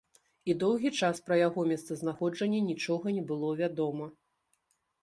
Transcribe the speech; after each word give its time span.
І 0.51 0.53
доўгі 0.63 0.91
час 0.99 1.21
пра 1.27 1.37
яго 1.41 1.67
месцазнаходжанне 1.73 2.65
нічога 2.71 3.15
не 3.21 3.23
было 3.35 3.53
вядома. 3.65 4.11